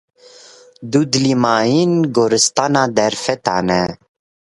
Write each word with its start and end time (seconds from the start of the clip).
Dudilîmayîn, 0.91 1.93
goristana 2.15 2.83
derfetan 2.97 3.67
e. 3.81 3.83